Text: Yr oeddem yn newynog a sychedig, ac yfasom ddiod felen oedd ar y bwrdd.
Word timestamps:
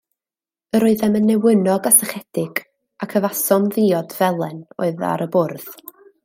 Yr 0.77 0.85
oeddem 0.85 1.17
yn 1.19 1.27
newynog 1.31 1.89
a 1.89 1.91
sychedig, 1.97 2.61
ac 3.07 3.13
yfasom 3.21 3.69
ddiod 3.77 4.17
felen 4.23 4.59
oedd 4.87 5.05
ar 5.13 5.25
y 5.29 5.33
bwrdd. 5.37 5.71